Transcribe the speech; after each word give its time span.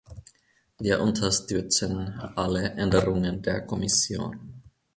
Wir 0.79 0.99
unterstützen 0.99 2.19
alle 2.35 2.71
Änderungen 2.71 3.43
der 3.43 3.61
Kommission. 3.67 4.63